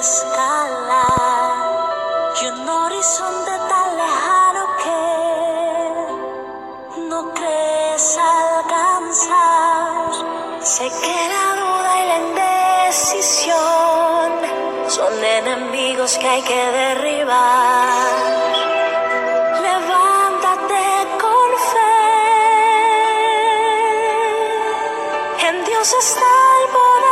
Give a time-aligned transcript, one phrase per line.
[0.00, 1.90] escalar
[2.40, 5.02] y un horizonte tan lejano que
[7.10, 10.10] no crees alcanzar.
[10.62, 13.58] Sé que la duda y la indecisión
[14.88, 18.10] son enemigos que hay que derribar.
[19.68, 20.84] Levántate
[21.22, 21.96] con fe.
[25.48, 26.30] En Dios está
[26.62, 27.09] el poder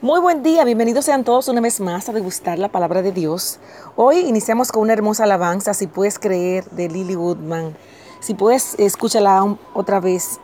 [0.00, 3.58] Muy buen día, bienvenidos sean todos una vez más a degustar la palabra de Dios.
[3.96, 7.76] Hoy iniciamos con una hermosa alabanza, si puedes creer, de Lily Woodman.
[8.20, 10.38] Si puedes, escúchala otra vez.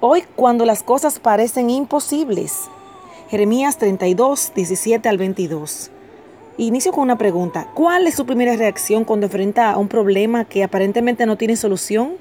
[0.00, 2.68] Hoy cuando las cosas parecen imposibles.
[3.28, 5.90] Jeremías 32, 17 al 22.
[6.58, 7.68] Inicio con una pregunta.
[7.72, 12.16] ¿Cuál es su primera reacción cuando enfrenta a un problema que aparentemente no tiene solución?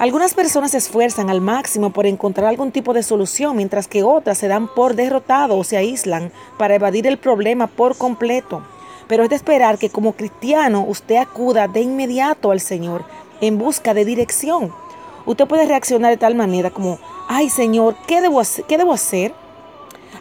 [0.00, 4.38] Algunas personas se esfuerzan al máximo por encontrar algún tipo de solución, mientras que otras
[4.38, 8.64] se dan por derrotado o se aíslan para evadir el problema por completo.
[9.06, 13.04] Pero es de esperar que como cristiano usted acuda de inmediato al Señor
[13.40, 14.72] en busca de dirección.
[15.24, 16.98] Usted puede reaccionar de tal manera como,
[17.28, 18.64] ay Señor, ¿qué debo hacer?
[18.64, 19.32] ¿Qué debo hacer?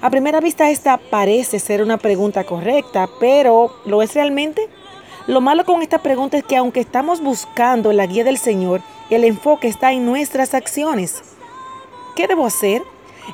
[0.02, 4.70] A primera vista esta parece ser una pregunta correcta, pero ¿lo es realmente?
[5.28, 9.24] Lo malo con esta pregunta es que aunque estamos buscando la guía del Señor, el
[9.24, 11.22] enfoque está en nuestras acciones.
[12.16, 12.84] ¿Qué debo hacer?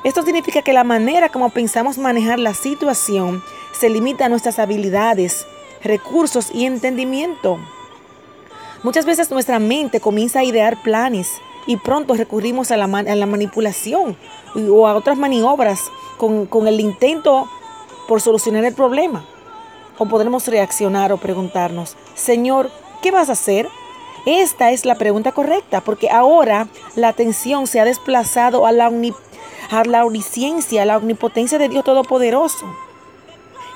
[0.04, 5.46] Esto significa que la manera como pensamos manejar la situación se limita a nuestras habilidades,
[5.82, 7.58] recursos y entendimiento.
[8.82, 13.26] Muchas veces nuestra mente comienza a idear planes y pronto recurrimos a la, a la
[13.26, 14.16] manipulación
[14.70, 17.48] o a otras maniobras con, con el intento
[18.08, 19.24] por solucionar el problema.
[19.98, 22.70] O podremos reaccionar o preguntarnos, Señor,
[23.02, 23.68] ¿qué vas a hacer?
[24.26, 28.90] Esta es la pregunta correcta, porque ahora la atención se ha desplazado a la,
[29.70, 32.66] a la omnisciencia, a la omnipotencia de Dios Todopoderoso.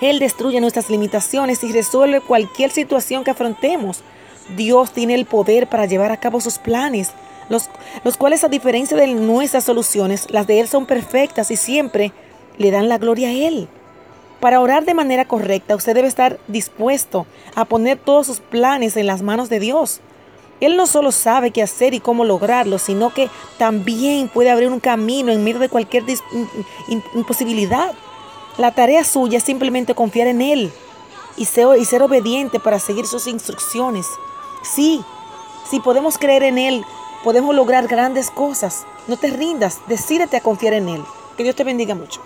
[0.01, 4.03] Él destruye nuestras limitaciones y resuelve cualquier situación que afrontemos.
[4.57, 7.13] Dios tiene el poder para llevar a cabo sus planes,
[7.49, 7.69] los,
[8.05, 12.13] los cuales a diferencia de nuestras soluciones, las de Él son perfectas y siempre
[12.59, 13.69] le dan la gloria a Él.
[14.41, 19.07] Para orar de manera correcta, usted debe estar dispuesto a poner todos sus planes en
[19.07, 20.01] las manos de Dios.
[20.61, 23.29] Él no solo sabe qué hacer y cómo lograrlo, sino que
[23.59, 26.05] también puede abrir un camino en medio de cualquier
[27.15, 27.93] imposibilidad.
[28.57, 30.73] La tarea suya es simplemente confiar en Él
[31.37, 34.07] y ser obediente para seguir sus instrucciones.
[34.63, 35.03] Sí,
[35.69, 36.85] si podemos creer en Él,
[37.25, 38.87] podemos lograr grandes cosas.
[39.09, 41.03] No te rindas, decídete a confiar en Él.
[41.37, 42.21] Que Dios te bendiga mucho.